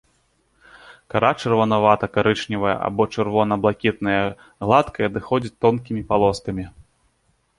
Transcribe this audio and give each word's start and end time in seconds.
Кара 1.13 1.29
чырванавата-карычневая 1.41 2.73
або 2.87 3.03
чырвона-блакітная, 3.17 4.17
гладкая, 4.69 5.05
адыходзіць 5.11 5.55
тонкімі 5.67 6.01
палоскамі. 6.15 6.65